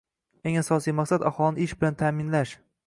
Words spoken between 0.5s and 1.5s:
Eng asosiy maqsad–